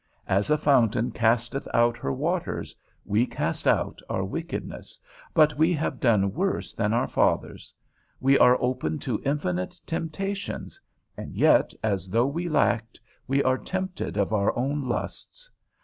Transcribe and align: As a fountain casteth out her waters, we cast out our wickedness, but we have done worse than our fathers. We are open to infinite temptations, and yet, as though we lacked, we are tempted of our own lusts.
As 0.25 0.49
a 0.49 0.57
fountain 0.57 1.11
casteth 1.11 1.67
out 1.75 1.95
her 1.97 2.11
waters, 2.11 2.75
we 3.05 3.27
cast 3.27 3.67
out 3.67 3.99
our 4.09 4.23
wickedness, 4.25 4.97
but 5.31 5.55
we 5.59 5.73
have 5.73 5.99
done 5.99 6.33
worse 6.33 6.73
than 6.73 6.91
our 6.91 7.05
fathers. 7.05 7.71
We 8.19 8.35
are 8.39 8.59
open 8.59 8.97
to 8.97 9.21
infinite 9.23 9.79
temptations, 9.85 10.81
and 11.15 11.35
yet, 11.35 11.75
as 11.83 12.09
though 12.09 12.25
we 12.25 12.49
lacked, 12.49 12.99
we 13.27 13.43
are 13.43 13.59
tempted 13.59 14.17
of 14.17 14.33
our 14.33 14.57
own 14.57 14.89
lusts. 14.89 15.51